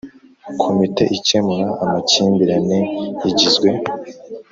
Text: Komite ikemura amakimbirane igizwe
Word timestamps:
Komite 0.61 1.03
ikemura 1.17 1.67
amakimbirane 1.83 2.79
igizwe 3.29 3.69